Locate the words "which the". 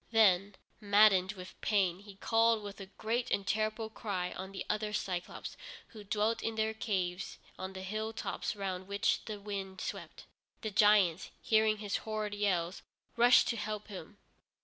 8.87-9.39